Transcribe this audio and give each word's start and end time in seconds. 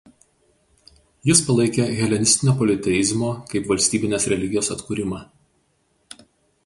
Jis 1.29 1.41
palaikė 1.49 1.85
helenistinio 1.99 2.55
politeizmo 2.63 3.29
kaip 3.55 3.69
valstybinės 3.75 4.27
religijos 4.35 4.73
atkūrimą. 4.77 5.25